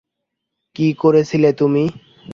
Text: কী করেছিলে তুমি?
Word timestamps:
কী 0.75 0.87
করেছিলে 0.93 1.49
তুমি? 1.53 1.83